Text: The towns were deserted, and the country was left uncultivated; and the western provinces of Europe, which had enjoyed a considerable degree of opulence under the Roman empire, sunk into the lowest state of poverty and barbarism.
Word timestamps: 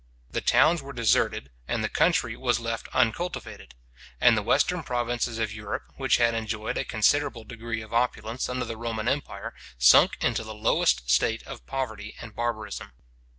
The 0.31 0.41
towns 0.41 0.81
were 0.81 0.93
deserted, 0.93 1.51
and 1.67 1.83
the 1.83 1.87
country 1.87 2.35
was 2.35 2.59
left 2.59 2.87
uncultivated; 2.91 3.75
and 4.19 4.35
the 4.35 4.41
western 4.41 4.81
provinces 4.81 5.37
of 5.37 5.53
Europe, 5.53 5.93
which 5.95 6.17
had 6.17 6.33
enjoyed 6.33 6.75
a 6.79 6.83
considerable 6.83 7.43
degree 7.43 7.83
of 7.83 7.93
opulence 7.93 8.49
under 8.49 8.65
the 8.65 8.77
Roman 8.77 9.07
empire, 9.07 9.53
sunk 9.77 10.17
into 10.23 10.43
the 10.43 10.55
lowest 10.55 11.07
state 11.11 11.43
of 11.43 11.67
poverty 11.67 12.15
and 12.19 12.35
barbarism. 12.35 12.93